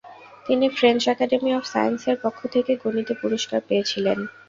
[0.45, 4.17] তিনি French Academy of সায়েন্সের পক্ষ থেকে গণিতে পুরস্কার পেয়েছিলেন।